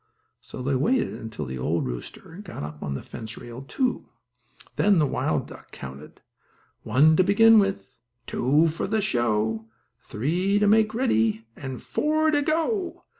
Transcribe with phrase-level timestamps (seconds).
[0.39, 4.09] So they waited until the old rooster got up on the fence rail, too.
[4.75, 6.21] Then the wild duck counted:
[6.81, 7.91] "One to begin with,
[8.25, 9.67] two for a show,
[10.01, 13.03] three to make ready and four to go!"